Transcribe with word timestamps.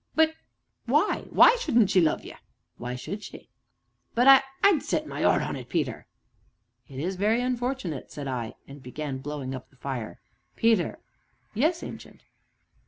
"But 0.15 0.33
why 0.87 1.25
why 1.29 1.55
shouldn't 1.57 1.91
she 1.91 2.01
love 2.01 2.25
ye?" 2.25 2.33
"Why 2.77 2.95
should 2.95 3.21
she?" 3.23 3.49
"But 4.15 4.27
I 4.27 4.41
I'd 4.63 4.81
set 4.81 5.05
my 5.05 5.21
'eart 5.23 5.43
on 5.43 5.55
it, 5.55 5.69
Peter." 5.69 6.07
"It 6.87 6.99
is 6.99 7.17
very 7.17 7.39
unfortunate!" 7.39 8.11
said 8.11 8.27
I, 8.27 8.55
and 8.67 8.81
began 8.81 9.19
blowing 9.19 9.53
up 9.53 9.69
the 9.69 9.75
fire. 9.75 10.19
"Peter." 10.55 10.97
"Yes, 11.53 11.83
Ancient?" 11.83 12.21